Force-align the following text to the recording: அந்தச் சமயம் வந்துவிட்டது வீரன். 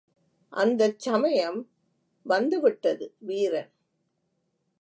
அந்தச் 0.53 0.99
சமயம் 0.99 1.59
வந்துவிட்டது 2.25 3.13
வீரன். 3.19 3.71